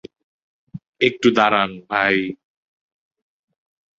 একটু 1.01 1.27
দাঁড়ান 1.31 1.69
ভাই। 1.89 2.17